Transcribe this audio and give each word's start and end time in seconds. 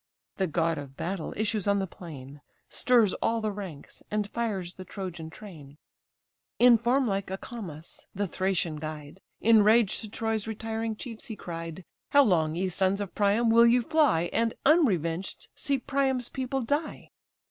The 0.37 0.47
god 0.47 0.79
of 0.79 0.97
battle 0.97 1.31
issues 1.37 1.67
on 1.67 1.77
the 1.77 1.85
plain, 1.85 2.41
Stirs 2.67 3.13
all 3.21 3.39
the 3.39 3.51
ranks, 3.51 4.01
and 4.09 4.27
fires 4.31 4.73
the 4.73 4.83
Trojan 4.83 5.29
train; 5.29 5.77
In 6.57 6.79
form 6.79 7.07
like 7.07 7.27
Acamas, 7.29 8.07
the 8.15 8.27
Thracian 8.27 8.77
guide, 8.77 9.21
Enraged 9.41 10.01
to 10.01 10.09
Troy's 10.09 10.47
retiring 10.47 10.95
chiefs 10.95 11.27
he 11.27 11.35
cried: 11.35 11.85
"How 12.09 12.23
long, 12.23 12.55
ye 12.55 12.67
sons 12.69 12.99
of 12.99 13.13
Priam! 13.13 13.51
will 13.51 13.67
ye 13.67 13.79
fly, 13.79 14.31
And 14.33 14.55
unrevenged 14.65 15.49
see 15.53 15.77
Priam's 15.77 16.29
people 16.29 16.63
die? 16.63 17.11